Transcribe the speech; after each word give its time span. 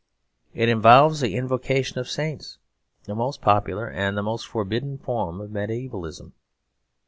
It 0.55 0.67
involves 0.67 1.19
the 1.19 1.35
invocation 1.35 1.99
of 1.99 2.09
saints, 2.09 2.57
the 3.03 3.13
most 3.13 3.39
popular 3.39 3.87
and 3.87 4.17
the 4.17 4.23
most 4.23 4.47
forbidden 4.47 4.97
form 4.97 5.39
of 5.39 5.51
mediævalism. 5.51 6.31